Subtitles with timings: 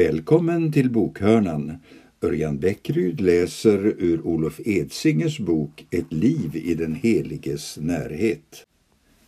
[0.00, 1.72] Välkommen till bokhörnan.
[2.22, 8.66] Örjan Bäckryd läser ur Olof Edsingers bok Ett liv i den heliges närhet.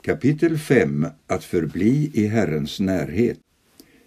[0.03, 3.39] Kapitel 5 Att förbli i Herrens närhet.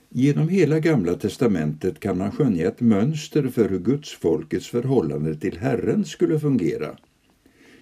[0.09, 5.57] Genom hela Gamla testamentet kan man skönja ett mönster för hur Guds folkets förhållande till
[5.57, 6.97] Herren skulle fungera.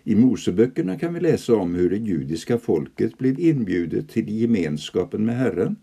[0.03, 5.37] I Moseböckerna kan vi läsa om hur det judiska folket blev inbjudet till gemenskapen med
[5.37, 5.75] Herren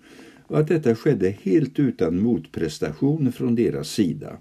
[0.50, 4.36] och att detta skedde helt utan motprestation från deras sida.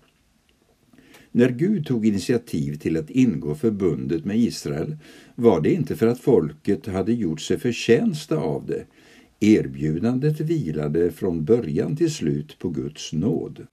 [1.31, 4.97] När Gud tog initiativ till att ingå förbundet med Israel
[5.35, 8.85] var det inte för att folket hade gjort sig förtjänsta av det.
[9.39, 13.67] Erbjudandet vilade från början till slut på Guds nåd.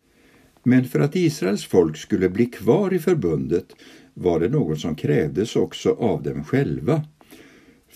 [0.63, 3.67] Men för att Israels folk skulle bli kvar i förbundet
[4.15, 7.03] var det något som krävdes också av dem själva.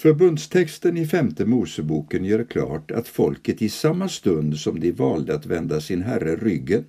[0.00, 5.46] Förbundstexten i femte Moseboken gör klart att folket i samma stund som de valde att
[5.46, 6.84] vända sin herre ryggen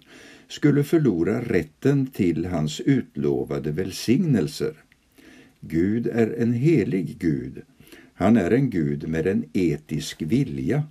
[0.47, 4.73] skulle förlora rätten till hans utlovade välsignelser.
[5.59, 7.61] Gud är en helig Gud.
[8.13, 10.83] Han är en Gud med en etisk vilja.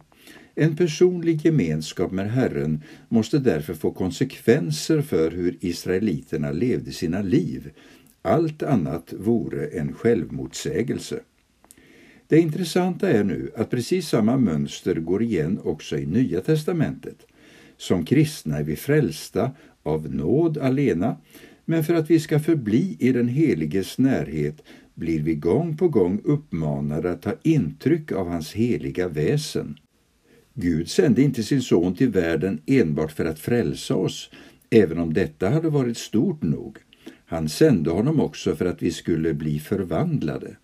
[0.55, 7.71] En personlig gemenskap med Herren måste därför få konsekvenser för hur israeliterna levde sina liv.
[8.23, 11.21] Allt annat vore en självmotsägelse.
[12.31, 17.27] Det intressanta är nu att precis samma mönster går igen också i Nya testamentet.
[17.77, 19.51] Som kristna är vi frälsta
[19.83, 21.17] av nåd alena,
[21.65, 24.63] men för att vi ska förbli i den heliges närhet
[24.95, 29.79] blir vi gång på gång uppmanade att ta intryck av hans heliga väsen.
[30.55, 34.31] Gud sände inte sin son till världen enbart för att frälsa oss,
[34.71, 36.79] även om detta hade varit stort nog.
[37.27, 40.57] Han sände honom också för att vi skulle bli förvandlade.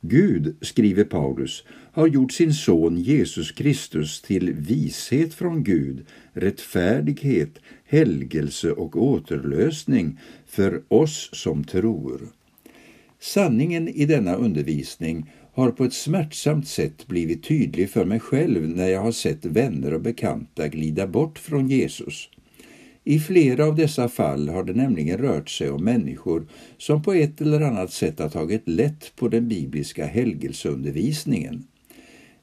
[0.00, 8.72] Gud, skriver Paulus, har gjort sin son Jesus Kristus till vishet från Gud, rättfärdighet, helgelse
[8.72, 12.20] och återlösning för oss som tror.
[13.20, 18.88] Sanningen i denna undervisning har på ett smärtsamt sätt blivit tydlig för mig själv när
[18.88, 22.28] jag har sett vänner och bekanta glida bort från Jesus.
[23.04, 26.46] I flera av dessa fall har det nämligen rört sig om människor
[26.78, 31.64] som på ett eller annat sätt har tagit lätt på den bibliska helgelseundervisningen.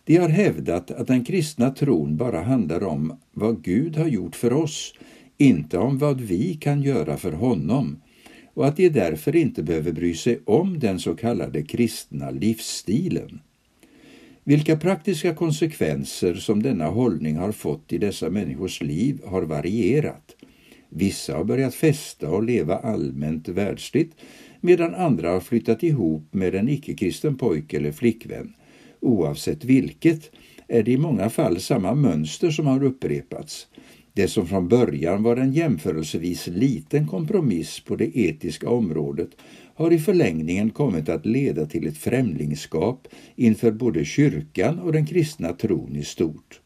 [0.04, 4.54] De har hävdat att den kristna tron bara handlar om vad Gud har gjort för
[4.54, 4.94] oss,
[5.38, 8.02] inte om vad vi kan göra för honom,
[8.54, 13.40] och att de därför inte behöver bry sig om den så kallade kristna livsstilen.
[14.48, 20.36] Vilka praktiska konsekvenser som denna hållning har fått i dessa människors liv har varierat.
[20.90, 24.16] Vissa har börjat festa och leva allmänt världsligt
[24.62, 28.54] medan andra har flyttat ihop med en icke-kristen pojke eller flickvän.
[29.00, 30.32] Oavsett vilket
[30.68, 33.68] är det i många fall samma mönster som har upprepats.
[34.18, 39.30] Det som från början var en jämförelsevis liten kompromiss på det etiska området
[39.76, 45.54] har i förlängningen kommit att leda till ett främlingskap inför både kyrkan och den kristna
[45.54, 46.62] tron i stort.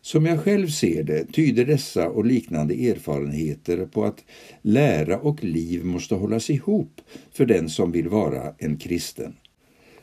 [0.00, 4.24] Som jag själv ser det tyder dessa och liknande erfarenheter på att
[4.62, 7.00] lära och liv måste hållas ihop
[7.32, 9.34] för den som vill vara en kristen.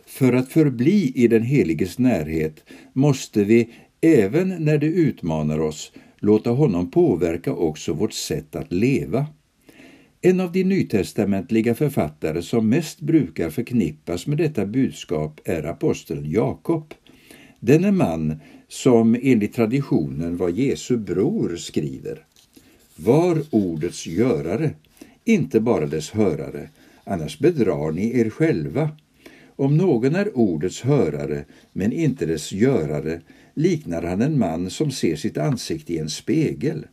[0.05, 3.69] För att förbli i den heliges närhet måste vi,
[4.01, 5.91] även när det utmanar oss,
[6.22, 9.26] låta honom påverka också vårt sätt att leva.
[10.22, 16.94] En av de nytestamentliga författare som mest brukar förknippas med detta budskap är aposteln Jakob.
[17.59, 18.36] Denne man
[18.68, 22.26] som enligt traditionen var Jesu bror, skriver
[22.96, 24.72] Var ordets görare,
[25.26, 26.70] inte bara dess hörare,
[27.03, 28.90] annars bedrar ni er själva.
[29.56, 33.22] Om någon är ordets hörare, men inte dess görare,
[33.61, 36.85] liknar han en man som ser sitt ansikte i en spegel.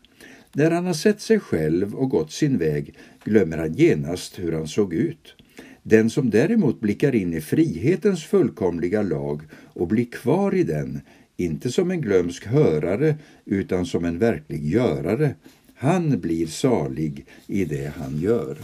[0.53, 4.69] När han har sett sig själv och gått sin väg glömmer han genast hur han
[4.69, 5.35] såg ut.
[5.83, 11.01] Den som däremot blickar in i frihetens fullkomliga lag och blir kvar i den
[11.37, 15.35] inte som en glömsk hörare utan som en verklig görare.
[15.75, 18.59] Han blir salig i det han gör.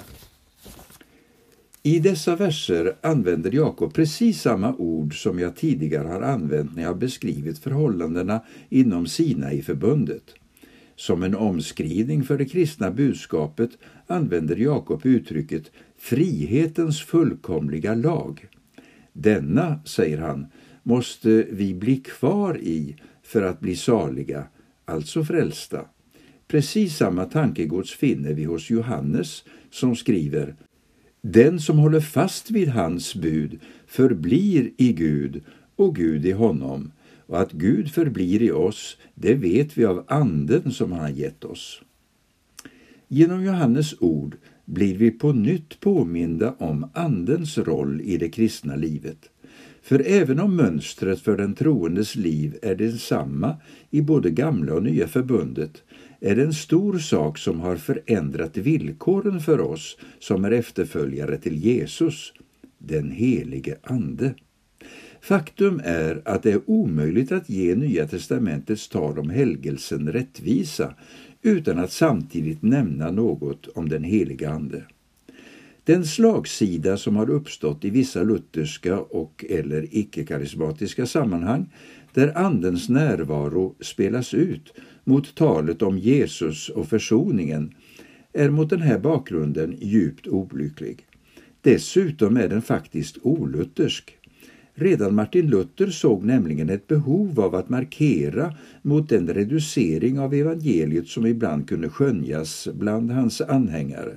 [1.87, 6.99] I dessa verser använder Jakob precis samma ord som jag tidigare har använt när jag
[6.99, 10.35] beskrivit förhållandena inom Sinai-förbundet.
[10.97, 13.71] Som en omskrivning för det kristna budskapet
[14.07, 18.47] använder Jakob uttrycket frihetens fullkomliga lag.
[19.13, 20.47] Denna, säger han,
[20.83, 24.47] måste vi bli kvar i för att bli saliga,
[24.85, 25.87] alltså frälsta.
[26.49, 30.55] Precis samma tankegods finner vi hos Johannes som skriver
[31.27, 35.43] den som håller fast vid hans bud förblir i Gud
[35.77, 36.93] och Gud i honom
[37.27, 41.45] och att Gud förblir i oss, det vet vi av anden som han har gett
[41.45, 41.83] oss.
[43.09, 49.31] Genom Johannes ord blir vi på nytt påminda om Andens roll i det kristna livet.
[49.83, 53.57] För även om mönstret för den troendes liv är detsamma
[53.91, 55.83] i både gamla och nya förbundet
[56.25, 61.57] är det en stor sak som har förändrat villkoren för oss som är efterföljare till
[61.57, 62.33] Jesus,
[62.79, 64.35] den helige Ande.
[65.21, 70.95] Faktum är att det är omöjligt att ge Nya testamentets tal om helgelsen rättvisa
[71.43, 74.85] utan att samtidigt nämna något om den heliga Ande.
[75.85, 81.67] Den slagsida som har uppstått i vissa lutherska och eller icke-karismatiska sammanhang
[82.15, 84.75] där Andens närvaro spelas ut
[85.05, 87.75] mot talet om Jesus och försoningen
[88.33, 91.07] är mot den här bakgrunden djupt olycklig.
[91.61, 94.17] Dessutom är den faktiskt oluthersk.
[94.75, 101.09] Redan Martin Luther såg nämligen ett behov av att markera mot den reducering av evangeliet
[101.09, 104.17] som ibland kunde skönjas bland hans anhängare.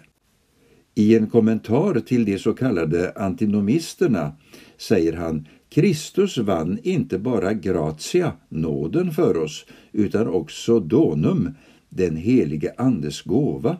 [0.96, 4.36] I en kommentar till de så kallade antinomisterna
[4.78, 5.48] säger han
[5.78, 11.52] Kristus vann inte bara gratia, nåden för oss, utan också donum,
[11.90, 13.78] den helige Andes gåva,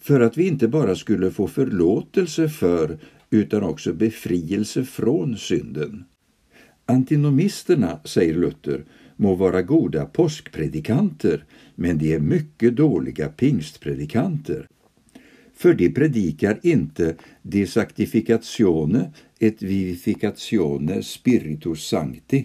[0.00, 2.98] för att vi inte bara skulle få förlåtelse för
[3.30, 6.04] utan också befrielse från synden.
[6.86, 8.84] Antinomisterna, säger Luther,
[9.16, 11.44] må vara goda påskpredikanter,
[11.74, 14.66] men de är mycket dåliga pingstpredikanter.
[15.56, 22.44] För de predikar inte de sanctificatione et vivificatione spiritus sancti,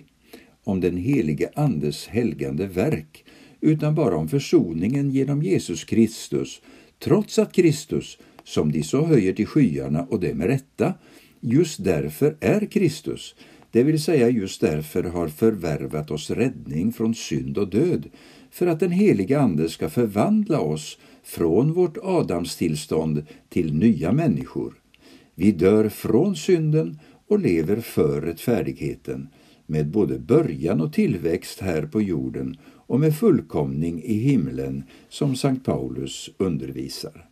[0.63, 3.25] om den helige Andes helgande verk,
[3.61, 6.61] utan bara om försoningen genom Jesus Kristus,
[6.99, 10.93] trots att Kristus, som de så höjer till skyarna och det med rätta,
[11.39, 13.35] just därför är Kristus,
[13.71, 18.09] det vill säga just därför har förvärvat oss räddning från synd och död,
[18.51, 24.73] för att den helige Ande ska förvandla oss från vårt Adamstillstånd till nya människor.
[25.35, 29.27] Vi dör från synden och lever för rättfärdigheten,
[29.65, 35.65] med både början och tillväxt här på jorden och med fullkomning i himlen, som Sankt
[35.65, 37.25] Paulus undervisar.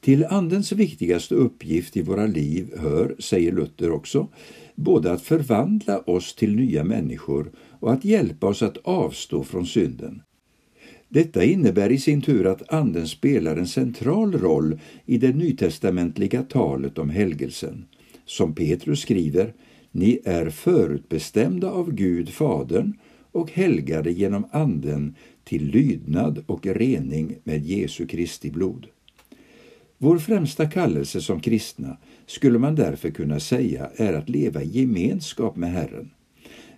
[0.00, 4.28] Till Andens viktigaste uppgift i våra liv hör, säger Luther också,
[4.74, 10.22] både att förvandla oss till nya människor och att hjälpa oss att avstå från synden.
[11.14, 16.98] Detta innebär i sin tur att Anden spelar en central roll i det nytestamentliga talet
[16.98, 17.84] om helgelsen.
[18.24, 19.52] Som Petrus skriver,
[19.90, 22.92] ni är förutbestämda av Gud Fadern
[23.32, 25.14] och helgade genom Anden
[25.44, 28.86] till lydnad och rening med Jesu Kristi blod.
[29.98, 31.96] Vår främsta kallelse som kristna
[32.26, 36.10] skulle man därför kunna säga är att leva i gemenskap med Herren.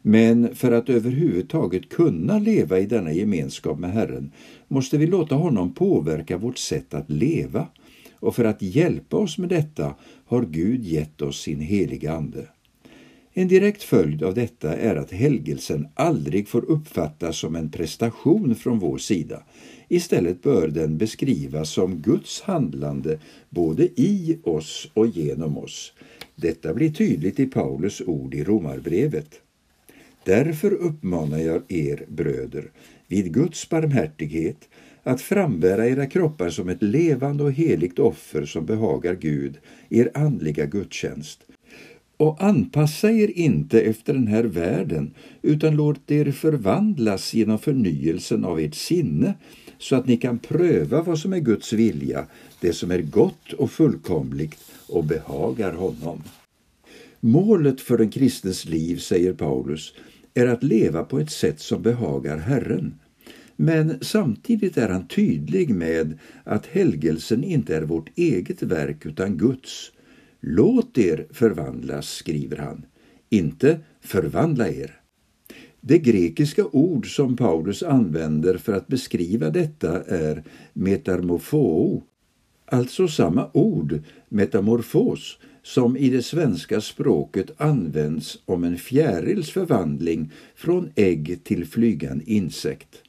[0.09, 4.33] Men för att överhuvudtaget kunna leva i denna gemenskap med Herren
[4.69, 7.69] måste vi låta honom påverka vårt sätt att leva
[8.15, 9.95] och för att hjälpa oss med detta
[10.27, 12.49] har Gud gett oss sin heliga Ande.
[13.33, 18.79] En direkt följd av detta är att helgelsen aldrig får uppfattas som en prestation från
[18.79, 19.43] vår sida.
[19.89, 23.19] Istället bör den beskrivas som Guds handlande
[23.51, 25.93] både i oss och genom oss.
[26.37, 29.43] Detta blir tydligt i Paulus ord i Romarbrevet.
[30.27, 32.71] Därför uppmanar jag er bröder
[33.09, 34.69] vid Guds barmhärtighet
[35.03, 40.67] att frambära era kroppar som ett levande och heligt offer som behagar Gud, er andliga
[40.67, 41.41] gudstjänst.
[42.17, 48.61] Och anpassa er inte efter den här världen, utan låt er förvandlas genom förnyelsen av
[48.61, 49.35] ert sinne,
[49.79, 52.27] så att ni kan pröva vad som är Guds vilja,
[52.61, 56.23] det som är gott och fullkomligt och behagar honom.
[57.21, 59.93] Målet för den kristnes liv, säger Paulus,
[60.37, 62.95] är att leva på ett sätt som behagar Herren.
[63.57, 69.93] Men samtidigt är han tydlig med att helgelsen inte är vårt eget verk utan Guds.
[70.41, 72.87] Låt er förvandlas, skriver han,
[73.31, 75.01] inte förvandla er.
[75.81, 82.03] Det grekiska ord som Paulus använder för att beskriva detta är metamorfoo,
[82.67, 90.91] alltså samma ord, metamorfos, som i det svenska språket används om en fjärils förvandling från
[90.95, 93.03] ägg till flygande insekt.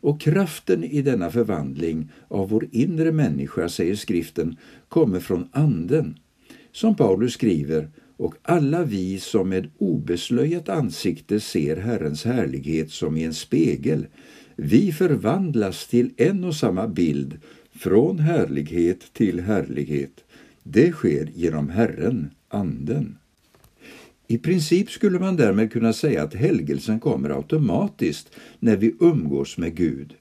[0.00, 4.56] Och kraften i denna förvandling av vår inre människa, säger skriften,
[4.88, 6.18] kommer från Anden.
[6.72, 13.24] Som Paulus skriver, och alla vi som med obeslöjat ansikte ser Herrens härlighet som i
[13.24, 14.06] en spegel,
[14.56, 17.38] vi förvandlas till en och samma bild,
[17.74, 20.24] från härlighet till härlighet,
[20.62, 23.18] det sker genom Herren, Anden.
[24.26, 29.74] I princip skulle man därmed kunna säga att helgelsen kommer automatiskt när vi umgås med
[29.74, 30.14] Gud.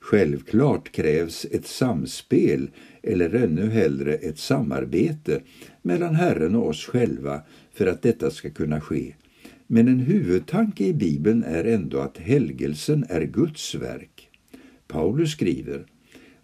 [0.00, 2.70] Självklart krävs ett samspel,
[3.02, 5.40] eller ännu hellre ett samarbete,
[5.82, 7.40] mellan Herren och oss själva
[7.72, 9.14] för att detta ska kunna ske.
[9.66, 14.28] Men en huvudtanke i Bibeln är ändå att helgelsen är Guds verk.
[14.88, 15.86] Paulus skriver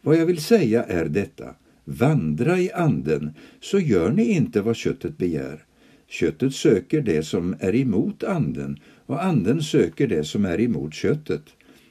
[0.06, 5.18] vad jag vill säga är detta Vandra i anden, så gör ni inte vad köttet
[5.18, 5.64] begär.
[6.08, 11.42] Köttet söker det som är emot anden och anden söker det som är emot köttet.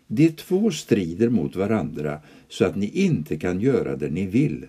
[0.08, 2.20] De två strider mot varandra
[2.50, 4.66] så att ni inte kan göra det ni vill.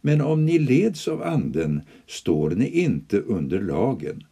[0.00, 4.24] Men om ni leds av anden står ni inte under lagen.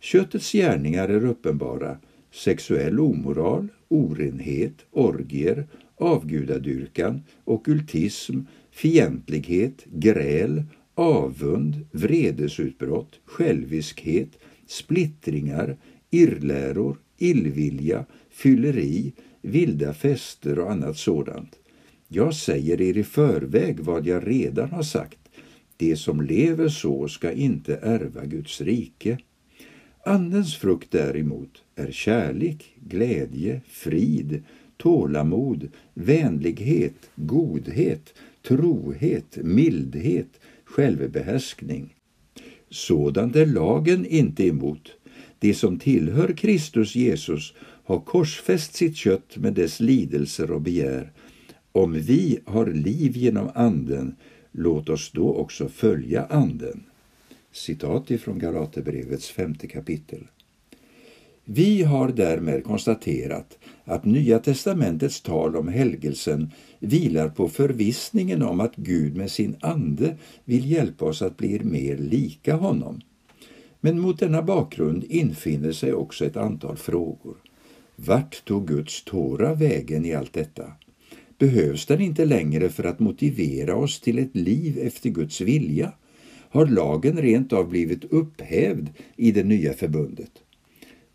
[0.00, 1.96] Köttets gärningar är uppenbara
[2.32, 10.62] sexuell omoral, orenhet, orgier, avgudadyrkan, okultism, fientlighet, gräl,
[10.94, 14.28] avund, vredesutbrott, själviskhet,
[14.66, 15.76] splittringar,
[16.10, 21.58] irrläror, illvilja, fylleri, vilda fester och annat sådant.
[22.08, 25.18] Jag säger er i förväg vad jag redan har sagt.
[25.76, 29.18] De som lever så ska inte ärva Guds rike.
[30.06, 34.42] Andens frukt däremot är kärlek, glädje, frid,
[34.76, 41.94] tålamod, vänlighet, godhet, trohet, mildhet, självbehärskning.
[42.70, 44.92] Sådant är lagen inte emot.
[45.38, 47.54] De som tillhör Kristus Jesus
[47.84, 51.12] har korsfäst sitt kött med dess lidelser och begär.
[51.72, 54.16] Om vi har liv genom Anden,
[54.52, 56.84] låt oss då också följa Anden.
[57.52, 60.26] Citat ifrån Galaterbrevets femte kapitel.
[61.44, 68.76] Vi har därmed konstaterat att Nya testamentets tal om helgelsen vilar på förvissningen om att
[68.76, 73.00] Gud med sin ande vill hjälpa oss att bli mer lika honom.
[73.80, 77.36] Men mot denna bakgrund infinner sig också ett antal frågor.
[77.96, 80.72] Vart tog Guds Tora vägen i allt detta?
[81.38, 85.92] Behövs den inte längre för att motivera oss till ett liv efter Guds vilja?
[86.50, 90.43] Har lagen rent av blivit upphävd i det nya förbundet?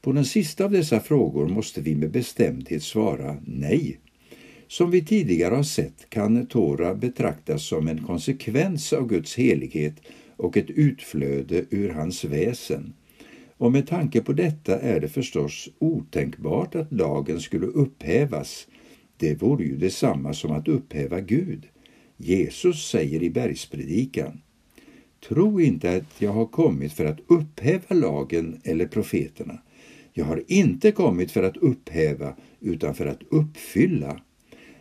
[0.01, 3.99] På den sista av dessa frågor måste vi med bestämdhet svara nej.
[4.67, 9.95] Som vi tidigare har sett kan Tora betraktas som en konsekvens av Guds helighet
[10.35, 12.93] och ett utflöde ur hans väsen.
[13.57, 18.67] Och med tanke på detta är det förstås otänkbart att lagen skulle upphävas.
[19.17, 21.65] Det vore ju detsamma som att upphäva Gud.
[22.17, 24.41] Jesus säger i bergspredikan
[25.27, 29.59] Tro inte att jag har kommit för att upphäva lagen eller profeterna.
[30.19, 34.21] Jag har inte kommit för att upphäva utan för att uppfylla.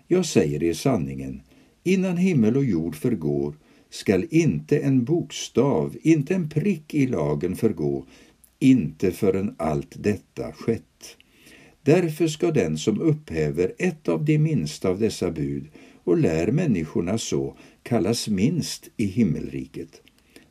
[0.07, 1.42] Jag säger er sanningen,
[1.85, 3.54] innan himmel och jord förgår
[3.90, 8.07] skall inte en bokstav, inte en prick i lagen förgå,
[8.59, 11.16] inte förrän allt detta skett.
[11.83, 15.66] Därför ska den som upphäver ett av de minsta av dessa bud
[16.04, 20.02] och lär människorna så kallas minst i himmelriket.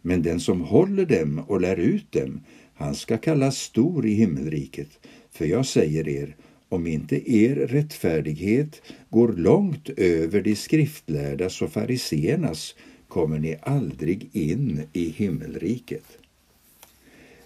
[0.02, 2.42] Men den som håller dem och lär ut dem,
[2.78, 4.90] han ska kallas stor i himmelriket.
[5.32, 6.36] För jag säger er,
[6.70, 12.76] om inte er rättfärdighet går långt över de skriftlärdas och fariseernas
[13.08, 16.18] kommer ni aldrig in i himmelriket.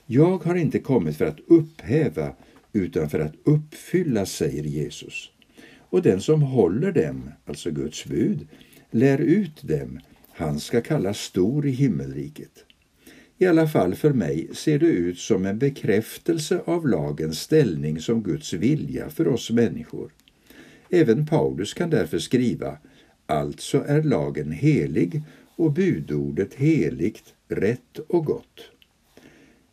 [0.06, 2.34] Jag har inte kommit för att upphäva
[2.74, 5.32] utan för att uppfylla, säger Jesus.
[5.78, 8.48] Och den som håller dem, alltså Guds bud,
[8.92, 10.00] lär ut dem,
[10.32, 12.66] han ska kallas stor i himmelriket.
[13.42, 18.24] I alla fall för mig ser det ut som en bekräftelse av lagens ställning som
[18.24, 20.12] Guds vilja för oss människor.
[20.90, 22.78] Även Paulus kan därför skriva
[23.26, 25.22] Alltså är lagen helig
[25.56, 28.62] och budordet heligt, rätt och gott.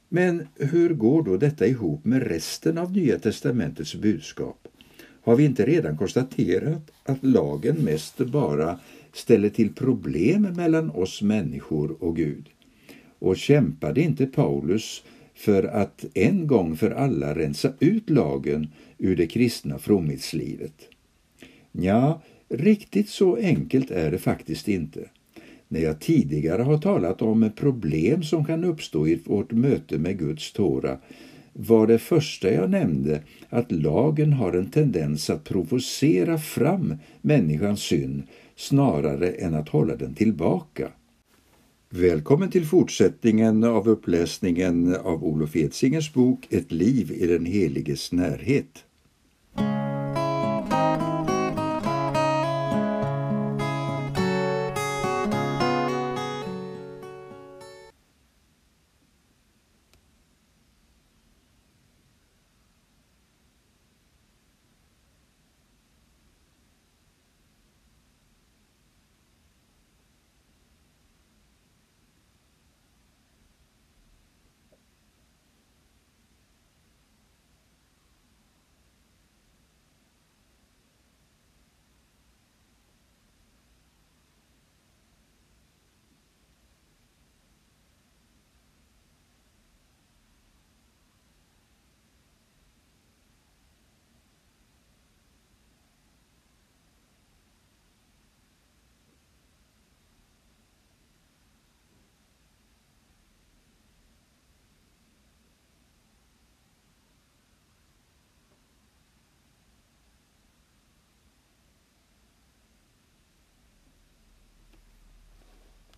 [0.08, 4.68] Men hur går då detta ihop med resten av Nya testamentets budskap?
[5.22, 8.78] Har vi inte redan konstaterat att lagen mest bara
[9.12, 12.48] ställer till problem mellan oss människor och Gud?
[13.18, 19.26] Och kämpade inte Paulus för att en gång för alla rensa ut lagen ur det
[19.26, 20.88] kristna fromhetslivet?
[21.72, 25.00] Ja, riktigt så enkelt är det faktiskt inte.
[25.68, 30.52] När jag tidigare har talat om problem som kan uppstå i vårt möte med Guds
[30.52, 30.98] Tora
[31.52, 38.22] var det första jag nämnde att lagen har en tendens att provocera fram människans synd
[38.56, 40.88] snarare än att hålla den tillbaka.
[41.90, 48.84] Välkommen till fortsättningen av uppläsningen av Olof Edsingers bok Ett liv i den heliges närhet.